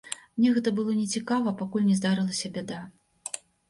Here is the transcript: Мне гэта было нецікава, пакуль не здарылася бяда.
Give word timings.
Мне 0.39 0.53
гэта 0.55 0.73
было 0.79 0.95
нецікава, 1.03 1.55
пакуль 1.61 1.87
не 1.93 2.01
здарылася 2.03 2.47
бяда. 2.61 2.85